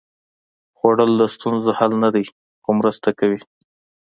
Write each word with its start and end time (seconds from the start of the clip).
خوړل 0.77 1.11
د 1.19 1.23
ستونزو 1.35 1.69
حل 1.77 1.91
نه 2.03 2.09
دی، 2.15 2.25
خو 2.63 2.69
مرسته 2.79 3.09
کوي 3.19 3.39